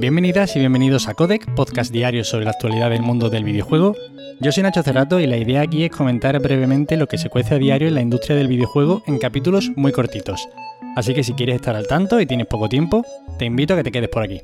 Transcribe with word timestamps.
Bienvenidas 0.00 0.56
y 0.56 0.60
bienvenidos 0.60 1.08
a 1.08 1.14
Codec, 1.14 1.54
podcast 1.54 1.92
diario 1.92 2.24
sobre 2.24 2.46
la 2.46 2.52
actualidad 2.52 2.88
del 2.88 3.02
mundo 3.02 3.28
del 3.28 3.44
videojuego. 3.44 3.94
Yo 4.40 4.50
soy 4.50 4.62
Nacho 4.62 4.82
Cerrato 4.82 5.20
y 5.20 5.26
la 5.26 5.36
idea 5.36 5.60
aquí 5.60 5.84
es 5.84 5.90
comentar 5.90 6.40
brevemente 6.40 6.96
lo 6.96 7.06
que 7.06 7.18
se 7.18 7.28
cuece 7.28 7.56
a 7.56 7.58
diario 7.58 7.86
en 7.86 7.96
la 7.96 8.00
industria 8.00 8.34
del 8.34 8.48
videojuego 8.48 9.02
en 9.06 9.18
capítulos 9.18 9.70
muy 9.76 9.92
cortitos. 9.92 10.48
Así 10.96 11.12
que 11.12 11.22
si 11.22 11.34
quieres 11.34 11.56
estar 11.56 11.76
al 11.76 11.86
tanto 11.86 12.18
y 12.18 12.24
tienes 12.24 12.46
poco 12.46 12.70
tiempo, 12.70 13.04
te 13.38 13.44
invito 13.44 13.74
a 13.74 13.76
que 13.76 13.82
te 13.82 13.92
quedes 13.92 14.08
por 14.08 14.22
aquí. 14.22 14.40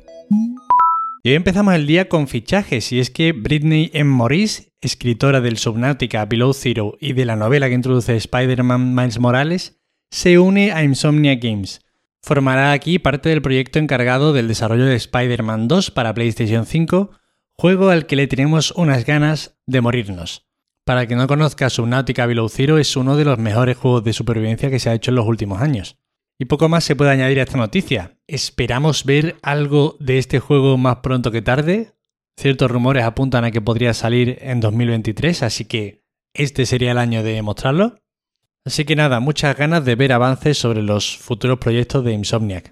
Y 1.23 1.29
hoy 1.29 1.35
empezamos 1.35 1.73
el 1.73 1.87
día 1.87 2.07
con 2.07 2.27
fichajes, 2.27 2.91
y 2.91 2.99
es 2.99 3.09
que 3.09 3.31
Britney 3.31 3.89
M. 3.95 4.11
Morris, 4.11 4.71
escritora 4.79 5.41
del 5.41 5.57
Subnautica 5.57 6.23
Below 6.25 6.53
Zero 6.53 6.97
y 7.01 7.13
de 7.13 7.25
la 7.25 7.35
novela 7.35 7.67
que 7.67 7.73
introduce 7.73 8.15
Spider-Man 8.15 8.93
Miles 8.93 9.19
Morales, 9.19 9.81
se 10.11 10.37
une 10.37 10.71
a 10.71 10.83
Insomnia 10.83 11.33
Games. 11.33 11.81
Formará 12.27 12.73
aquí 12.73 12.99
parte 12.99 13.29
del 13.29 13.41
proyecto 13.41 13.79
encargado 13.79 14.33
del 14.33 14.49
desarrollo 14.49 14.83
de 14.83 14.97
Spider-Man 14.97 15.69
2 15.69 15.91
para 15.91 16.13
PlayStation 16.13 16.65
5, 16.65 17.11
juego 17.55 17.87
al 17.87 18.05
que 18.05 18.17
le 18.17 18.27
tenemos 18.27 18.71
unas 18.71 19.05
ganas 19.05 19.57
de 19.65 19.79
morirnos. 19.79 20.45
Para 20.83 21.03
el 21.03 21.07
que 21.07 21.15
no 21.15 21.25
conozca, 21.25 21.69
Subnautica 21.69 22.25
Below 22.25 22.49
Zero 22.49 22.79
es 22.79 22.97
uno 22.97 23.15
de 23.15 23.23
los 23.23 23.39
mejores 23.39 23.77
juegos 23.77 24.03
de 24.03 24.11
supervivencia 24.11 24.69
que 24.69 24.79
se 24.79 24.89
ha 24.89 24.93
hecho 24.93 25.11
en 25.11 25.15
los 25.15 25.25
últimos 25.25 25.61
años. 25.61 25.99
Y 26.37 26.43
poco 26.43 26.67
más 26.67 26.83
se 26.83 26.97
puede 26.97 27.11
añadir 27.11 27.39
a 27.39 27.43
esta 27.43 27.57
noticia. 27.57 28.17
Esperamos 28.27 29.05
ver 29.05 29.37
algo 29.41 29.95
de 30.01 30.17
este 30.17 30.39
juego 30.39 30.77
más 30.77 30.97
pronto 30.97 31.31
que 31.31 31.41
tarde. 31.41 31.93
Ciertos 32.35 32.69
rumores 32.69 33.05
apuntan 33.05 33.45
a 33.45 33.51
que 33.51 33.61
podría 33.61 33.93
salir 33.93 34.37
en 34.41 34.59
2023, 34.59 35.43
así 35.43 35.63
que 35.63 36.03
este 36.33 36.65
sería 36.65 36.91
el 36.91 36.97
año 36.97 37.23
de 37.23 37.41
mostrarlo. 37.41 38.01
Así 38.67 38.83
que 38.83 38.97
nada, 38.97 39.21
muchas 39.21 39.55
ganas 39.55 39.85
de 39.85 39.95
ver 39.95 40.11
avances 40.11 40.57
sobre 40.57 40.81
los 40.81 41.15
futuros 41.15 41.57
proyectos 41.57 42.03
de 42.03 42.11
Insomniac. 42.11 42.69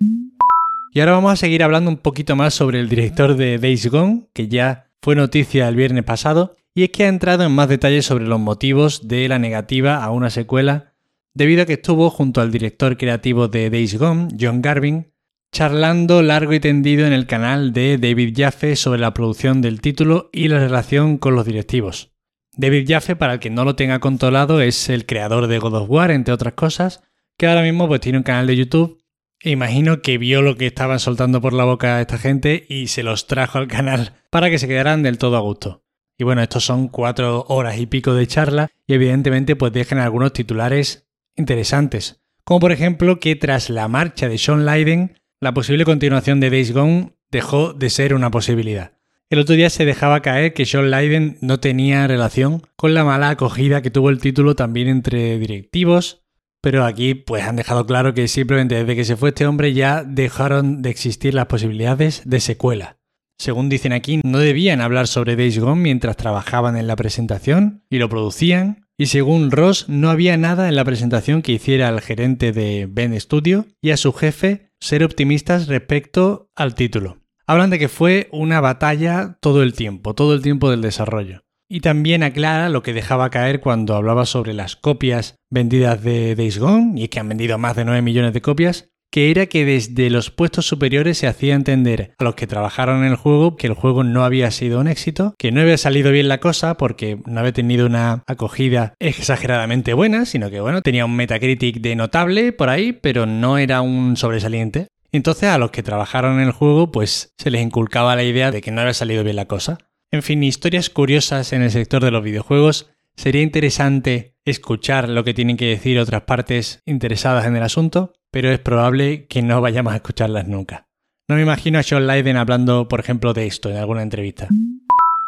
Y 0.91 0.99
ahora 0.99 1.13
vamos 1.13 1.31
a 1.31 1.35
seguir 1.37 1.63
hablando 1.63 1.89
un 1.89 1.95
poquito 1.95 2.35
más 2.35 2.53
sobre 2.53 2.81
el 2.81 2.89
director 2.89 3.37
de 3.37 3.57
Days 3.59 3.89
Gone, 3.89 4.27
que 4.33 4.49
ya 4.49 4.89
fue 5.01 5.15
noticia 5.15 5.69
el 5.69 5.77
viernes 5.77 6.03
pasado, 6.03 6.57
y 6.73 6.83
es 6.83 6.89
que 6.89 7.05
ha 7.05 7.07
entrado 7.07 7.45
en 7.45 7.53
más 7.53 7.69
detalles 7.69 8.05
sobre 8.05 8.27
los 8.27 8.41
motivos 8.41 9.07
de 9.07 9.29
la 9.29 9.39
negativa 9.39 10.03
a 10.03 10.11
una 10.11 10.29
secuela 10.29 10.91
debido 11.33 11.63
a 11.63 11.65
que 11.65 11.73
estuvo 11.73 12.09
junto 12.09 12.41
al 12.41 12.51
director 12.51 12.97
creativo 12.97 13.47
de 13.47 13.69
Days 13.69 13.97
Gone, 13.97 14.27
John 14.37 14.61
Garvin, 14.61 15.13
charlando 15.53 16.21
largo 16.21 16.51
y 16.51 16.59
tendido 16.59 17.07
en 17.07 17.13
el 17.13 17.25
canal 17.25 17.71
de 17.71 17.97
David 17.97 18.33
Jaffe 18.35 18.75
sobre 18.75 18.99
la 18.99 19.13
producción 19.13 19.61
del 19.61 19.79
título 19.79 20.29
y 20.33 20.49
la 20.49 20.59
relación 20.59 21.17
con 21.17 21.35
los 21.35 21.45
directivos. 21.45 22.14
David 22.57 22.85
Jaffe, 22.87 23.15
para 23.15 23.33
el 23.33 23.39
que 23.39 23.49
no 23.49 23.65
lo 23.65 23.75
tenga 23.75 23.99
controlado, 23.99 24.61
es 24.61 24.89
el 24.89 25.05
creador 25.05 25.47
de 25.47 25.59
God 25.59 25.75
of 25.75 25.89
War, 25.89 26.11
entre 26.11 26.33
otras 26.33 26.53
cosas, 26.53 27.03
que 27.37 27.47
ahora 27.47 27.61
mismo 27.61 27.87
pues 27.87 28.01
tiene 28.01 28.17
un 28.17 28.23
canal 28.23 28.47
de 28.47 28.55
YouTube. 28.55 29.01
E 29.41 29.51
imagino 29.51 30.01
que 30.01 30.17
vio 30.17 30.41
lo 30.41 30.55
que 30.55 30.65
estaban 30.65 30.99
soltando 30.99 31.41
por 31.41 31.53
la 31.53 31.65
boca 31.65 31.99
esta 31.99 32.17
gente 32.17 32.65
y 32.69 32.87
se 32.87 33.03
los 33.03 33.27
trajo 33.27 33.57
al 33.57 33.67
canal 33.67 34.13
para 34.29 34.49
que 34.49 34.57
se 34.57 34.67
quedaran 34.67 35.03
del 35.03 35.17
todo 35.17 35.35
a 35.35 35.41
gusto. 35.41 35.83
Y 36.17 36.23
bueno, 36.23 36.41
estos 36.41 36.63
son 36.63 36.87
cuatro 36.87 37.45
horas 37.49 37.77
y 37.77 37.85
pico 37.85 38.13
de 38.13 38.25
charla 38.25 38.71
y 38.87 38.93
evidentemente 38.93 39.57
pues 39.57 39.73
dejan 39.73 39.99
algunos 39.99 40.31
titulares 40.31 41.09
interesantes, 41.35 42.23
como 42.45 42.61
por 42.61 42.71
ejemplo 42.71 43.19
que 43.19 43.35
tras 43.35 43.69
la 43.69 43.89
marcha 43.89 44.29
de 44.29 44.37
Sean 44.37 44.65
Leiden, 44.65 45.19
la 45.41 45.53
posible 45.53 45.83
continuación 45.83 46.39
de 46.39 46.49
Days 46.49 46.71
Gone 46.71 47.17
dejó 47.29 47.73
de 47.73 47.89
ser 47.89 48.13
una 48.13 48.31
posibilidad. 48.31 48.94
El 49.31 49.39
otro 49.39 49.55
día 49.55 49.71
se 49.71 49.85
dejaba 49.85 50.21
caer 50.21 50.53
que 50.53 50.67
Sean 50.67 50.91
Leiden 50.91 51.39
no 51.41 51.59
tenía 51.59 52.05
relación 52.05 52.61
con 52.75 52.93
la 52.93 53.03
mala 53.03 53.29
acogida 53.29 53.81
que 53.81 53.89
tuvo 53.89 54.11
el 54.11 54.19
título 54.19 54.55
también 54.55 54.87
entre 54.87 55.39
directivos, 55.39 56.23
pero 56.61 56.85
aquí 56.85 57.15
pues 57.15 57.43
han 57.43 57.55
dejado 57.55 57.87
claro 57.87 58.13
que 58.13 58.27
simplemente 58.27 58.75
desde 58.75 58.95
que 58.95 59.03
se 59.03 59.15
fue 59.15 59.29
este 59.29 59.47
hombre 59.47 59.73
ya 59.73 60.03
dejaron 60.03 60.83
de 60.83 60.91
existir 60.91 61.33
las 61.33 61.47
posibilidades 61.47 62.21
de 62.25 62.39
secuela. 62.39 62.99
Según 63.39 63.67
dicen 63.67 63.93
aquí, 63.93 64.21
no 64.23 64.37
debían 64.37 64.79
hablar 64.79 65.07
sobre 65.07 65.35
Days 65.35 65.57
Gone 65.57 65.81
mientras 65.81 66.17
trabajaban 66.17 66.77
en 66.77 66.85
la 66.85 66.95
presentación 66.95 67.83
y 67.89 67.97
lo 67.97 68.09
producían, 68.09 68.87
y 68.95 69.07
según 69.07 69.49
Ross, 69.49 69.89
no 69.89 70.11
había 70.11 70.37
nada 70.37 70.69
en 70.69 70.75
la 70.75 70.85
presentación 70.85 71.41
que 71.41 71.51
hiciera 71.51 71.87
al 71.87 71.99
gerente 71.99 72.51
de 72.51 72.87
Ben 72.89 73.19
Studio 73.19 73.65
y 73.81 73.89
a 73.89 73.97
su 73.97 74.13
jefe 74.13 74.69
ser 74.79 75.03
optimistas 75.03 75.67
respecto 75.67 76.51
al 76.55 76.75
título. 76.75 77.24
Hablan 77.47 77.69
de 77.69 77.77
que 77.77 77.89
fue 77.89 78.27
una 78.31 78.59
batalla 78.59 79.37
todo 79.39 79.61
el 79.61 79.73
tiempo, 79.73 80.15
todo 80.15 80.33
el 80.33 80.41
tiempo 80.41 80.71
del 80.71 80.81
desarrollo. 80.81 81.43
Y 81.69 81.81
también 81.81 82.23
aclara 82.23 82.69
lo 82.69 82.81
que 82.81 82.93
dejaba 82.93 83.29
caer 83.29 83.59
cuando 83.59 83.95
hablaba 83.95 84.25
sobre 84.25 84.53
las 84.53 84.75
copias 84.75 85.35
vendidas 85.51 86.03
de 86.03 86.35
Days 86.35 86.57
Gone, 86.57 86.99
y 86.99 87.07
que 87.07 87.19
han 87.19 87.29
vendido 87.29 87.59
más 87.59 87.75
de 87.75 87.85
9 87.85 88.01
millones 88.01 88.33
de 88.33 88.41
copias, 88.41 88.89
que 89.11 89.29
era 89.29 89.45
que 89.45 89.63
desde 89.63 90.09
los 90.09 90.31
puestos 90.31 90.65
superiores 90.65 91.19
se 91.19 91.27
hacía 91.27 91.53
entender 91.53 92.13
a 92.17 92.23
los 92.23 92.33
que 92.33 92.47
trabajaron 92.47 93.03
en 93.03 93.11
el 93.11 93.15
juego 93.15 93.55
que 93.55 93.67
el 93.67 93.73
juego 93.73 94.03
no 94.03 94.25
había 94.25 94.49
sido 94.49 94.79
un 94.79 94.87
éxito, 94.87 95.35
que 95.37 95.51
no 95.51 95.61
había 95.61 95.77
salido 95.77 96.11
bien 96.11 96.27
la 96.27 96.39
cosa 96.39 96.75
porque 96.77 97.19
no 97.25 97.39
había 97.39 97.53
tenido 97.53 97.85
una 97.85 98.23
acogida 98.27 98.95
exageradamente 98.99 99.93
buena, 99.93 100.25
sino 100.25 100.49
que 100.49 100.61
bueno, 100.61 100.81
tenía 100.81 101.05
un 101.05 101.15
Metacritic 101.15 101.79
de 101.79 101.95
notable 101.95 102.53
por 102.53 102.69
ahí, 102.69 102.91
pero 102.91 103.27
no 103.27 103.59
era 103.59 103.81
un 103.81 104.17
sobresaliente. 104.17 104.87
Entonces 105.15 105.49
a 105.49 105.57
los 105.57 105.71
que 105.71 105.83
trabajaron 105.83 106.39
en 106.39 106.47
el 106.47 106.51
juego 106.51 106.91
pues 106.91 107.33
se 107.37 107.51
les 107.51 107.61
inculcaba 107.61 108.15
la 108.15 108.23
idea 108.23 108.51
de 108.51 108.61
que 108.61 108.71
no 108.71 108.81
había 108.81 108.93
salido 108.93 109.23
bien 109.23 109.35
la 109.35 109.45
cosa. 109.45 109.77
En 110.11 110.23
fin, 110.23 110.43
historias 110.43 110.89
curiosas 110.89 111.53
en 111.53 111.61
el 111.61 111.71
sector 111.71 112.03
de 112.03 112.11
los 112.11 112.23
videojuegos. 112.23 112.91
Sería 113.15 113.41
interesante 113.41 114.35
escuchar 114.45 115.09
lo 115.09 115.23
que 115.23 115.33
tienen 115.33 115.57
que 115.57 115.65
decir 115.65 115.99
otras 115.99 116.23
partes 116.23 116.81
interesadas 116.85 117.45
en 117.45 117.55
el 117.55 117.63
asunto 117.63 118.13
pero 118.35 118.51
es 118.51 118.59
probable 118.59 119.27
que 119.27 119.41
no 119.41 119.61
vayamos 119.61 119.93
a 119.93 119.95
escucharlas 119.95 120.45
nunca. 120.45 120.89
No 121.29 121.37
me 121.37 121.41
imagino 121.41 121.79
a 121.79 121.83
Sean 121.83 122.05
Leiden 122.05 122.35
hablando, 122.35 122.89
por 122.89 122.99
ejemplo, 122.99 123.31
de 123.31 123.47
esto 123.47 123.69
en 123.69 123.77
alguna 123.77 124.01
entrevista. 124.01 124.49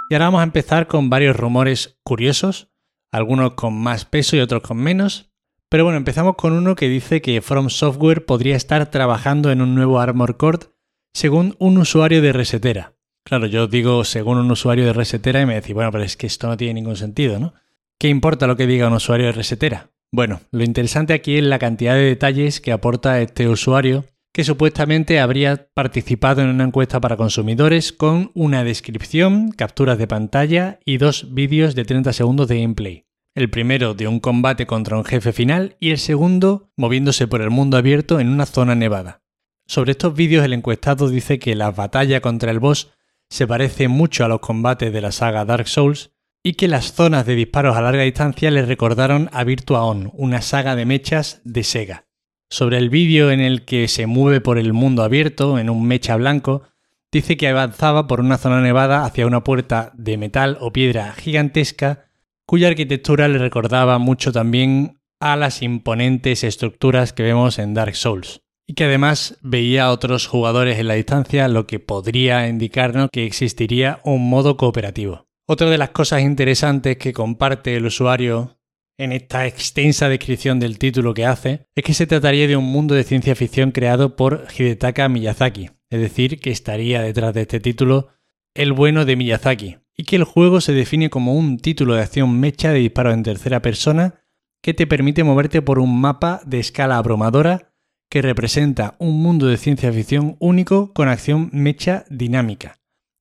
Y 0.10 0.14
ahora 0.14 0.26
vamos 0.26 0.42
a 0.42 0.44
empezar 0.44 0.88
con 0.88 1.10
varios 1.10 1.38
rumores 1.38 1.98
curiosos, 2.04 2.68
algunos 3.10 3.54
con 3.54 3.80
más 3.80 4.04
peso 4.04 4.36
y 4.36 4.42
otros 4.42 4.62
con 4.62 4.76
menos. 4.76 5.32
Pero 5.70 5.84
bueno, 5.84 5.98
empezamos 5.98 6.36
con 6.36 6.54
uno 6.54 6.76
que 6.76 6.88
dice 6.88 7.22
que 7.22 7.42
From 7.42 7.70
Software 7.70 8.26
podría 8.26 8.56
estar 8.56 8.90
trabajando 8.90 9.52
en 9.52 9.62
un 9.62 9.76
nuevo 9.76 10.00
Armor 10.00 10.38
Core 10.38 10.68
según 11.14 11.56
un 11.60 11.78
usuario 11.78 12.22
de 12.22 12.32
Resetera. 12.32 12.94
Claro, 13.26 13.48
yo 13.48 13.68
digo 13.68 14.06
según 14.06 14.38
un 14.38 14.50
usuario 14.50 14.86
de 14.86 14.94
Resetera 14.94 15.42
y 15.42 15.46
me 15.46 15.56
decís, 15.56 15.74
bueno, 15.74 15.92
pero 15.92 16.06
es 16.06 16.16
que 16.16 16.28
esto 16.28 16.48
no 16.48 16.56
tiene 16.56 16.76
ningún 16.76 16.96
sentido, 16.96 17.40
¿no? 17.40 17.54
¿Qué 18.00 18.08
importa 18.08 18.48
lo 18.48 18.56
que 18.56 18.68
diga 18.68 18.88
un 18.88 18.94
usuario 18.94 19.26
de 19.26 19.34
Resetera? 19.34 19.92
Bueno, 20.10 20.40
lo 20.52 20.64
interesante 20.64 21.14
aquí 21.14 21.38
es 21.38 21.44
la 21.44 21.60
cantidad 21.60 21.96
de 21.96 22.04
detalles 22.04 22.62
que 22.62 22.72
aporta 22.72 23.20
este 23.20 23.50
usuario 23.50 24.06
que 24.34 24.44
supuestamente 24.44 25.20
habría 25.20 25.68
participado 25.74 26.44
en 26.44 26.50
una 26.50 26.64
encuesta 26.64 27.02
para 27.02 27.18
consumidores 27.18 27.92
con 27.92 28.32
una 28.36 28.64
descripción, 28.64 29.52
capturas 29.52 29.98
de 29.98 30.08
pantalla 30.08 30.80
y 30.86 30.98
dos 30.98 31.34
vídeos 31.34 31.74
de 31.74 31.84
30 31.84 32.14
segundos 32.14 32.48
de 32.48 32.62
gameplay. 32.62 33.07
El 33.38 33.52
primero 33.52 33.94
de 33.94 34.08
un 34.08 34.20
combate 34.20 34.66
contra 34.66 34.98
un 34.98 35.06
jefe 35.06 35.32
final 35.32 35.78
y 35.80 35.92
el 35.92 36.00
segundo 36.00 36.72
moviéndose 36.76 37.28
por 37.28 37.44
el 37.44 37.52
mundo 37.52 37.78
abierto 37.78 38.20
en 38.20 38.30
una 38.30 38.48
zona 38.48 38.74
nevada. 38.74 39.22
Sobre 39.68 39.92
estos 39.92 40.16
vídeos 40.16 40.44
el 40.44 40.54
encuestado 40.54 41.08
dice 41.08 41.38
que 41.38 41.54
la 41.54 41.70
batalla 41.70 42.20
contra 42.20 42.50
el 42.50 42.58
boss 42.58 42.92
se 43.30 43.46
parece 43.46 43.90
mucho 43.90 44.26
a 44.26 44.28
los 44.28 44.40
combates 44.40 44.92
de 44.92 45.02
la 45.02 45.12
saga 45.12 45.46
Dark 45.46 45.68
Souls 45.68 46.16
y 46.42 46.54
que 46.54 46.68
las 46.68 46.94
zonas 46.94 47.28
de 47.28 47.36
disparos 47.36 47.78
a 47.78 47.82
larga 47.82 48.02
distancia 48.02 48.50
le 48.50 48.66
recordaron 48.66 49.30
a 49.32 49.44
Virtua 49.44 49.84
On, 49.86 50.10
una 50.16 50.42
saga 50.42 50.76
de 50.76 50.88
mechas 50.88 51.40
de 51.44 51.64
Sega. 51.64 52.08
Sobre 52.50 52.80
el 52.80 52.90
vídeo 52.90 53.30
en 53.30 53.40
el 53.40 53.66
que 53.66 53.88
se 53.88 54.08
mueve 54.08 54.42
por 54.42 54.58
el 54.58 54.74
mundo 54.74 55.04
abierto 55.04 55.60
en 55.60 55.70
un 55.70 55.86
mecha 55.86 56.16
blanco, 56.16 56.64
dice 57.12 57.38
que 57.38 57.50
avanzaba 57.50 58.08
por 58.08 58.20
una 58.20 58.40
zona 58.40 58.62
nevada 58.62 59.06
hacia 59.06 59.28
una 59.28 59.44
puerta 59.44 59.92
de 59.94 60.18
metal 60.18 60.58
o 60.60 60.74
piedra 60.74 61.14
gigantesca 61.14 62.07
cuya 62.48 62.70
arquitectura 62.70 63.28
le 63.28 63.38
recordaba 63.38 64.00
mucho 64.00 64.32
también 64.32 65.02
a 65.20 65.36
las 65.36 65.62
imponentes 65.62 66.44
estructuras 66.44 67.12
que 67.12 67.24
vemos 67.24 67.60
en 67.60 67.74
Dark 67.74 67.96
Souls 67.96 68.42
y 68.66 68.74
que 68.74 68.86
además 68.86 69.38
veía 69.42 69.86
a 69.86 69.92
otros 69.92 70.28
jugadores 70.28 70.80
en 70.80 70.88
la 70.88 70.96
distancia, 70.96 71.48
lo 71.48 71.68
que 71.68 71.80
podría 71.80 72.48
indicarnos 72.48 73.10
que 73.12 73.26
existiría 73.26 74.02
un 74.04 74.30
modo 74.30 74.58
cooperativo. 74.58 75.28
Otra 75.48 75.70
de 75.70 75.78
las 75.78 75.92
cosas 75.92 76.22
interesantes 76.22 76.98
que 76.98 77.14
comparte 77.14 77.76
el 77.76 77.86
usuario 77.86 78.60
en 78.98 79.12
esta 79.12 79.46
extensa 79.46 80.10
descripción 80.10 80.60
del 80.60 80.80
título 80.80 81.14
que 81.14 81.26
hace 81.26 81.68
es 81.76 81.84
que 81.84 81.94
se 81.94 82.08
trataría 82.08 82.48
de 82.48 82.58
un 82.58 82.66
mundo 82.66 82.96
de 82.96 83.04
ciencia 83.04 83.36
ficción 83.36 83.72
creado 83.72 84.16
por 84.16 84.48
Hidetaka 84.58 85.08
Miyazaki, 85.08 85.70
es 85.90 86.02
decir, 86.02 86.40
que 86.40 86.52
estaría 86.52 87.02
detrás 87.02 87.34
de 87.34 87.42
este 87.42 87.60
título 87.60 88.10
el 88.54 88.74
bueno 88.74 89.06
de 89.06 89.16
Miyazaki, 89.16 89.78
y 89.98 90.04
que 90.04 90.16
el 90.16 90.24
juego 90.24 90.62
se 90.62 90.74
define 90.74 91.10
como 91.10 91.34
un 91.34 91.58
título 91.58 91.96
de 91.96 92.02
acción 92.02 92.40
mecha 92.40 92.72
de 92.72 92.80
disparo 92.80 93.12
en 93.12 93.24
tercera 93.24 93.62
persona 93.62 94.22
que 94.62 94.74
te 94.74 94.88
permite 94.88 95.24
moverte 95.24 95.62
por 95.62 95.80
un 95.80 96.00
mapa 96.00 96.42
de 96.46 96.60
escala 96.60 96.98
abrumadora 96.98 97.74
que 98.10 98.22
representa 98.22 98.96
un 99.00 99.22
mundo 99.22 99.48
de 99.48 99.58
ciencia 99.58 99.92
ficción 99.92 100.38
único 100.40 100.94
con 100.94 101.10
acción 101.10 101.50
mecha 101.52 102.06
dinámica 102.10 102.78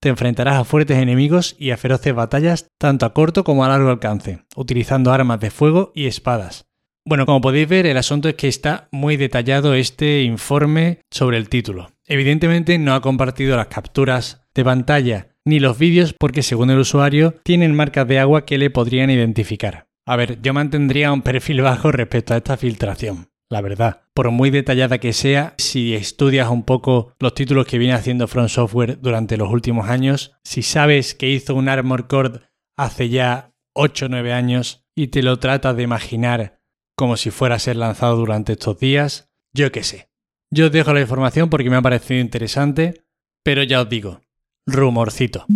te 0.06 0.10
enfrentarás 0.10 0.56
a 0.56 0.64
fuertes 0.64 0.98
enemigos 0.98 1.56
y 1.58 1.72
a 1.72 1.76
feroces 1.76 2.14
batallas 2.14 2.68
tanto 2.78 3.06
a 3.06 3.12
corto 3.12 3.42
como 3.42 3.64
a 3.64 3.68
largo 3.68 3.90
alcance, 3.90 4.44
utilizando 4.54 5.12
armas 5.12 5.40
de 5.40 5.50
fuego 5.50 5.90
y 5.96 6.06
espadas. 6.06 6.66
Bueno, 7.04 7.26
como 7.26 7.40
podéis 7.40 7.68
ver, 7.68 7.86
el 7.86 7.96
asunto 7.96 8.28
es 8.28 8.36
que 8.36 8.46
está 8.46 8.88
muy 8.92 9.16
detallado 9.16 9.74
este 9.74 10.22
informe 10.22 11.00
sobre 11.10 11.38
el 11.38 11.48
título. 11.48 11.90
Evidentemente 12.04 12.78
no 12.78 12.94
ha 12.94 13.00
compartido 13.00 13.56
las 13.56 13.66
capturas 13.66 14.46
de 14.54 14.64
pantalla 14.64 15.35
ni 15.46 15.60
los 15.60 15.78
vídeos 15.78 16.12
porque 16.12 16.42
según 16.42 16.70
el 16.70 16.78
usuario 16.78 17.36
tienen 17.42 17.74
marcas 17.74 18.06
de 18.06 18.18
agua 18.18 18.44
que 18.44 18.58
le 18.58 18.68
podrían 18.68 19.08
identificar. 19.08 19.86
A 20.04 20.16
ver, 20.16 20.42
yo 20.42 20.52
mantendría 20.52 21.12
un 21.12 21.22
perfil 21.22 21.62
bajo 21.62 21.90
respecto 21.90 22.34
a 22.34 22.38
esta 22.38 22.56
filtración, 22.58 23.28
la 23.48 23.62
verdad. 23.62 24.02
Por 24.12 24.30
muy 24.30 24.50
detallada 24.50 24.98
que 24.98 25.12
sea, 25.12 25.54
si 25.56 25.94
estudias 25.94 26.50
un 26.50 26.64
poco 26.64 27.14
los 27.18 27.34
títulos 27.34 27.66
que 27.66 27.78
viene 27.78 27.94
haciendo 27.94 28.28
Front 28.28 28.50
Software 28.50 28.98
durante 29.00 29.36
los 29.36 29.50
últimos 29.50 29.88
años, 29.88 30.32
si 30.44 30.62
sabes 30.62 31.14
que 31.14 31.30
hizo 31.30 31.54
un 31.54 31.68
Armor 31.68 32.08
Core 32.08 32.40
hace 32.76 33.08
ya 33.08 33.52
8 33.74 34.06
o 34.06 34.08
9 34.08 34.32
años 34.32 34.84
y 34.94 35.08
te 35.08 35.22
lo 35.22 35.38
tratas 35.38 35.76
de 35.76 35.82
imaginar 35.82 36.60
como 36.96 37.16
si 37.16 37.30
fuera 37.30 37.56
a 37.56 37.60
ser 37.60 37.76
lanzado 37.76 38.16
durante 38.16 38.52
estos 38.52 38.78
días, 38.78 39.30
yo 39.54 39.70
qué 39.70 39.84
sé. 39.84 40.08
Yo 40.50 40.66
os 40.66 40.72
dejo 40.72 40.94
la 40.94 41.02
información 41.02 41.50
porque 41.50 41.68
me 41.68 41.76
ha 41.76 41.82
parecido 41.82 42.20
interesante, 42.20 43.04
pero 43.44 43.62
ya 43.62 43.82
os 43.82 43.88
digo, 43.88 44.22
rumorcito. 44.66 45.46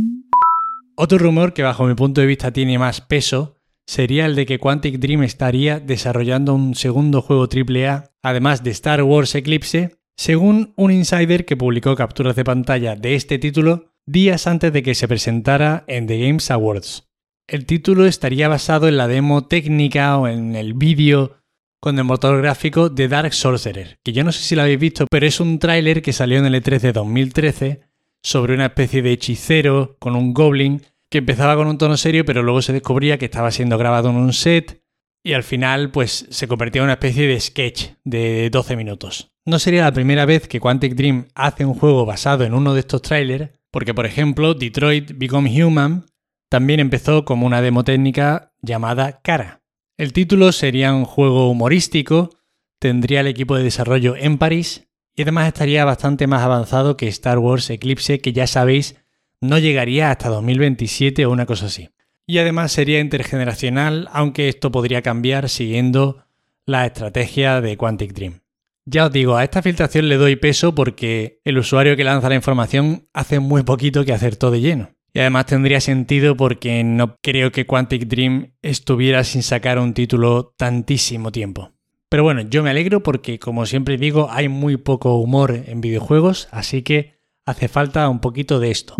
Otro 0.96 1.18
rumor 1.18 1.52
que 1.52 1.62
bajo 1.62 1.86
mi 1.86 1.94
punto 1.94 2.20
de 2.20 2.26
vista 2.26 2.52
tiene 2.52 2.78
más 2.78 3.00
peso 3.00 3.56
sería 3.86 4.26
el 4.26 4.36
de 4.36 4.46
que 4.46 4.58
Quantic 4.58 4.98
Dream 4.98 5.24
estaría 5.24 5.80
desarrollando 5.80 6.54
un 6.54 6.76
segundo 6.76 7.22
juego 7.22 7.48
AAA, 7.48 8.12
además 8.22 8.62
de 8.62 8.70
Star 8.70 9.02
Wars 9.02 9.34
Eclipse, 9.34 9.98
según 10.16 10.74
un 10.76 10.92
insider 10.92 11.44
que 11.44 11.56
publicó 11.56 11.96
capturas 11.96 12.36
de 12.36 12.44
pantalla 12.44 12.94
de 12.94 13.16
este 13.16 13.38
título 13.38 13.92
días 14.06 14.46
antes 14.46 14.72
de 14.72 14.82
que 14.82 14.94
se 14.94 15.08
presentara 15.08 15.84
en 15.88 16.06
The 16.06 16.20
Games 16.20 16.50
Awards. 16.50 17.08
El 17.48 17.66
título 17.66 18.06
estaría 18.06 18.46
basado 18.46 18.86
en 18.86 18.96
la 18.96 19.08
demo 19.08 19.46
técnica 19.46 20.16
o 20.18 20.28
en 20.28 20.54
el 20.54 20.74
vídeo 20.74 21.38
con 21.80 21.98
el 21.98 22.04
motor 22.04 22.40
gráfico 22.40 22.90
de 22.90 23.08
Dark 23.08 23.32
Sorcerer, 23.32 23.98
que 24.04 24.12
yo 24.12 24.22
no 24.22 24.30
sé 24.30 24.42
si 24.42 24.54
lo 24.54 24.62
habéis 24.62 24.78
visto, 24.78 25.06
pero 25.10 25.26
es 25.26 25.40
un 25.40 25.58
tráiler 25.58 26.02
que 26.02 26.12
salió 26.12 26.38
en 26.38 26.46
el 26.46 26.62
E3 26.62 26.78
de 26.78 26.92
2013 26.92 27.89
sobre 28.22 28.54
una 28.54 28.66
especie 28.66 29.02
de 29.02 29.12
hechicero 29.12 29.96
con 29.98 30.16
un 30.16 30.32
goblin 30.32 30.82
que 31.10 31.18
empezaba 31.18 31.56
con 31.56 31.66
un 31.66 31.78
tono 31.78 31.96
serio, 31.96 32.24
pero 32.24 32.42
luego 32.42 32.62
se 32.62 32.72
descubría 32.72 33.18
que 33.18 33.24
estaba 33.24 33.50
siendo 33.50 33.78
grabado 33.78 34.10
en 34.10 34.16
un 34.16 34.32
set 34.32 34.82
y 35.22 35.32
al 35.32 35.42
final 35.42 35.90
pues 35.90 36.26
se 36.30 36.48
convertía 36.48 36.80
en 36.80 36.84
una 36.84 36.94
especie 36.94 37.26
de 37.26 37.40
sketch 37.40 37.90
de 38.04 38.48
12 38.50 38.76
minutos. 38.76 39.32
No 39.44 39.58
sería 39.58 39.82
la 39.82 39.92
primera 39.92 40.24
vez 40.24 40.48
que 40.48 40.60
Quantic 40.60 40.94
Dream 40.94 41.26
hace 41.34 41.64
un 41.64 41.74
juego 41.74 42.06
basado 42.06 42.44
en 42.44 42.54
uno 42.54 42.74
de 42.74 42.80
estos 42.80 43.02
trailers, 43.02 43.50
porque 43.70 43.94
por 43.94 44.06
ejemplo 44.06 44.54
Detroit 44.54 45.12
Become 45.16 45.64
Human 45.64 46.06
también 46.48 46.80
empezó 46.80 47.24
como 47.24 47.46
una 47.46 47.62
demo 47.62 47.84
técnica 47.84 48.52
llamada 48.62 49.20
Cara. 49.22 49.62
El 49.96 50.12
título 50.12 50.52
sería 50.52 50.94
un 50.94 51.04
juego 51.04 51.50
humorístico, 51.50 52.30
tendría 52.78 53.20
el 53.20 53.26
equipo 53.26 53.56
de 53.56 53.64
desarrollo 53.64 54.16
en 54.16 54.38
París 54.38 54.89
y 55.20 55.22
además 55.22 55.48
estaría 55.48 55.84
bastante 55.84 56.26
más 56.26 56.40
avanzado 56.40 56.96
que 56.96 57.06
Star 57.08 57.36
Wars 57.36 57.68
Eclipse, 57.68 58.22
que 58.22 58.32
ya 58.32 58.46
sabéis 58.46 58.96
no 59.42 59.58
llegaría 59.58 60.10
hasta 60.10 60.30
2027 60.30 61.26
o 61.26 61.30
una 61.30 61.44
cosa 61.44 61.66
así. 61.66 61.90
Y 62.26 62.38
además 62.38 62.72
sería 62.72 63.00
intergeneracional, 63.00 64.08
aunque 64.14 64.48
esto 64.48 64.72
podría 64.72 65.02
cambiar 65.02 65.50
siguiendo 65.50 66.24
la 66.64 66.86
estrategia 66.86 67.60
de 67.60 67.76
Quantic 67.76 68.14
Dream. 68.14 68.40
Ya 68.86 69.04
os 69.04 69.12
digo, 69.12 69.36
a 69.36 69.44
esta 69.44 69.60
filtración 69.60 70.08
le 70.08 70.16
doy 70.16 70.36
peso 70.36 70.74
porque 70.74 71.42
el 71.44 71.58
usuario 71.58 71.98
que 71.98 72.04
lanza 72.04 72.30
la 72.30 72.36
información 72.36 73.06
hace 73.12 73.40
muy 73.40 73.62
poquito 73.62 74.06
que 74.06 74.14
acertó 74.14 74.50
de 74.50 74.62
lleno. 74.62 74.88
Y 75.12 75.18
además 75.18 75.44
tendría 75.44 75.82
sentido 75.82 76.34
porque 76.34 76.82
no 76.82 77.18
creo 77.20 77.52
que 77.52 77.66
Quantic 77.66 78.04
Dream 78.06 78.54
estuviera 78.62 79.22
sin 79.24 79.42
sacar 79.42 79.78
un 79.78 79.92
título 79.92 80.54
tantísimo 80.56 81.30
tiempo. 81.30 81.72
Pero 82.10 82.24
bueno, 82.24 82.42
yo 82.42 82.64
me 82.64 82.70
alegro 82.70 83.04
porque 83.04 83.38
como 83.38 83.66
siempre 83.66 83.96
digo, 83.96 84.28
hay 84.30 84.48
muy 84.48 84.76
poco 84.76 85.14
humor 85.14 85.62
en 85.66 85.80
videojuegos, 85.80 86.48
así 86.50 86.82
que 86.82 87.14
hace 87.46 87.68
falta 87.68 88.08
un 88.08 88.20
poquito 88.20 88.58
de 88.58 88.72
esto. 88.72 88.96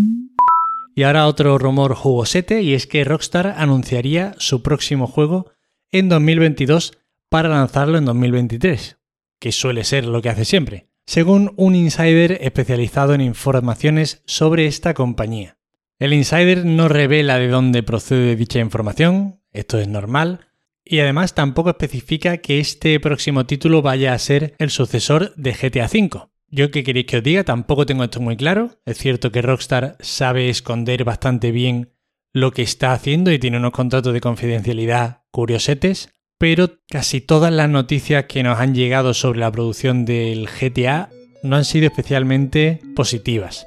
Y 0.95 1.03
ahora 1.03 1.27
otro 1.27 1.57
rumor 1.57 1.93
jugosete 1.93 2.61
y 2.61 2.73
es 2.73 2.87
que 2.87 3.03
Rockstar 3.03 3.55
anunciaría 3.57 4.33
su 4.37 4.63
próximo 4.63 5.07
juego 5.07 5.51
en 5.91 6.07
2022 6.07 6.97
para 7.29 7.49
lanzarlo 7.49 7.97
en 7.97 8.05
2023, 8.05 8.97
que 9.39 9.51
suele 9.51 9.83
ser 9.83 10.05
lo 10.05 10.21
que 10.21 10.29
hace 10.29 10.45
siempre, 10.45 10.87
según 11.05 11.53
un 11.57 11.75
insider 11.75 12.37
especializado 12.41 13.13
en 13.13 13.19
informaciones 13.19 14.21
sobre 14.25 14.67
esta 14.67 14.93
compañía. 14.93 15.57
El 15.99 16.13
insider 16.13 16.65
no 16.65 16.87
revela 16.87 17.39
de 17.39 17.49
dónde 17.49 17.83
procede 17.83 18.37
dicha 18.37 18.59
información, 18.59 19.41
esto 19.51 19.79
es 19.79 19.89
normal, 19.89 20.50
y 20.83 20.99
además 20.99 21.35
tampoco 21.35 21.69
especifica 21.69 22.37
que 22.37 22.59
este 22.59 22.99
próximo 22.99 23.45
título 23.45 23.81
vaya 23.81 24.13
a 24.13 24.19
ser 24.19 24.55
el 24.57 24.69
sucesor 24.69 25.33
de 25.35 25.53
GTA 25.53 25.85
V. 25.85 26.27
Yo 26.47 26.69
qué 26.69 26.83
queréis 26.83 27.05
que 27.05 27.17
os 27.17 27.23
diga, 27.23 27.43
tampoco 27.43 27.85
tengo 27.85 28.03
esto 28.03 28.19
muy 28.19 28.35
claro. 28.35 28.81
Es 28.85 28.97
cierto 28.97 29.31
que 29.31 29.41
Rockstar 29.41 29.95
sabe 30.01 30.49
esconder 30.49 31.03
bastante 31.05 31.51
bien 31.51 31.93
lo 32.33 32.51
que 32.51 32.61
está 32.61 32.93
haciendo 32.93 33.31
y 33.31 33.39
tiene 33.39 33.57
unos 33.57 33.71
contratos 33.71 34.13
de 34.13 34.21
confidencialidad 34.21 35.23
curiosetes, 35.31 36.09
pero 36.37 36.79
casi 36.89 37.21
todas 37.21 37.53
las 37.53 37.69
noticias 37.69 38.25
que 38.25 38.43
nos 38.43 38.59
han 38.59 38.75
llegado 38.75 39.13
sobre 39.13 39.39
la 39.39 39.51
producción 39.51 40.05
del 40.05 40.47
GTA 40.47 41.09
no 41.43 41.55
han 41.55 41.65
sido 41.65 41.87
especialmente 41.87 42.79
positivas. 42.95 43.65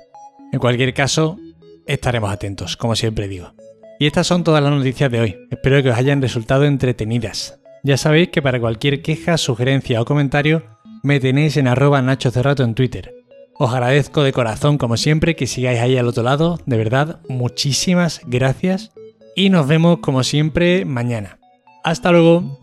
En 0.52 0.58
cualquier 0.58 0.93
caso, 0.93 1.38
estaremos 1.87 2.31
atentos, 2.31 2.76
como 2.76 2.96
siempre 2.96 3.28
digo. 3.28 3.55
Y 4.04 4.06
estas 4.06 4.26
son 4.26 4.44
todas 4.44 4.62
las 4.62 4.70
noticias 4.70 5.10
de 5.10 5.18
hoy. 5.18 5.36
Espero 5.50 5.82
que 5.82 5.88
os 5.88 5.96
hayan 5.96 6.20
resultado 6.20 6.66
entretenidas. 6.66 7.58
Ya 7.82 7.96
sabéis 7.96 8.28
que 8.28 8.42
para 8.42 8.60
cualquier 8.60 9.00
queja, 9.00 9.38
sugerencia 9.38 9.98
o 10.02 10.04
comentario 10.04 10.62
me 11.02 11.20
tenéis 11.20 11.56
en 11.56 11.68
arroba 11.68 12.02
Nacho 12.02 12.30
Cerrato 12.30 12.64
en 12.64 12.74
Twitter. 12.74 13.14
Os 13.58 13.72
agradezco 13.72 14.22
de 14.22 14.34
corazón, 14.34 14.76
como 14.76 14.98
siempre, 14.98 15.36
que 15.36 15.46
sigáis 15.46 15.80
ahí 15.80 15.96
al 15.96 16.06
otro 16.06 16.22
lado. 16.22 16.60
De 16.66 16.76
verdad, 16.76 17.20
muchísimas 17.30 18.20
gracias. 18.26 18.92
Y 19.34 19.48
nos 19.48 19.66
vemos, 19.66 20.00
como 20.00 20.22
siempre, 20.22 20.84
mañana. 20.84 21.38
Hasta 21.82 22.12
luego. 22.12 22.60